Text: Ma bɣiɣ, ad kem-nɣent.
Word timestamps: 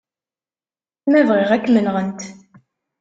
Ma 1.09 1.21
bɣiɣ, 1.27 1.49
ad 1.51 1.61
kem-nɣent. 1.63 2.21